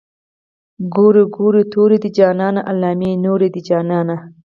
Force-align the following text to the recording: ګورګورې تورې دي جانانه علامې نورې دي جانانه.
ګورګورې 0.93 1.63
تورې 1.73 1.97
دي 2.03 2.09
جانانه 2.17 2.61
علامې 2.71 3.11
نورې 3.25 3.47
دي 3.53 3.61
جانانه. 3.69 4.15